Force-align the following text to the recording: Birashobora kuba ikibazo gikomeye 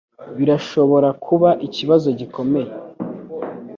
Birashobora 0.37 1.09
kuba 1.25 1.49
ikibazo 1.67 2.07
gikomeye 2.19 2.71